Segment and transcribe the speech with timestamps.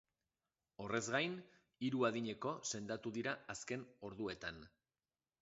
[0.85, 1.35] Horrez gain,
[1.87, 4.61] hiru adineko sendatu dira azken orduetan.